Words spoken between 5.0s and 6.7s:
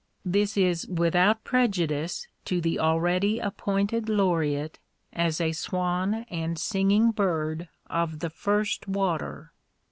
as a swan and